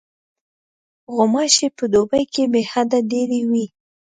[1.15, 3.65] غوماشې په دوبي کې بېحده ډېرې وي.